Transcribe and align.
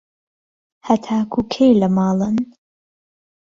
هەتاکوو 0.87 1.47
کەی 1.53 1.73
لە 1.81 1.87
ماڵن؟ 1.97 2.37